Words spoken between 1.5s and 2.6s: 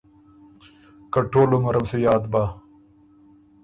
عمرم سُو یاد بۀ۔